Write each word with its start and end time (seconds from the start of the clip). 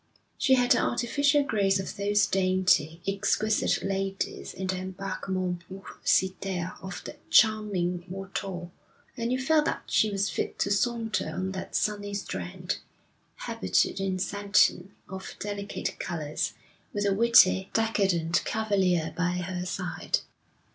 She 0.39 0.55
had 0.55 0.71
the 0.71 0.79
artificial 0.81 1.43
grace 1.43 1.79
of 1.79 1.95
those 1.95 2.25
dainty, 2.25 3.01
exquisite 3.07 3.83
ladies 3.83 4.51
in 4.51 4.65
the 4.65 4.73
Embarquement 4.77 5.59
pour 5.69 5.83
Cithère 6.03 6.73
of 6.81 7.03
the 7.05 7.17
charming 7.29 8.05
Watteau; 8.09 8.71
and 9.15 9.31
you 9.31 9.37
felt 9.39 9.65
that 9.65 9.83
she 9.85 10.09
was 10.09 10.27
fit 10.27 10.57
to 10.57 10.71
saunter 10.71 11.29
on 11.29 11.51
that 11.51 11.75
sunny 11.75 12.15
strand, 12.15 12.79
habited 13.35 13.99
in 13.99 14.17
satin 14.17 14.95
of 15.07 15.35
delicate 15.37 15.99
colours, 15.99 16.53
with 16.93 17.05
a 17.05 17.13
witty, 17.13 17.69
decadent 17.73 18.43
cavalier 18.43 19.13
by 19.15 19.33
her 19.33 19.67
side. 19.67 20.21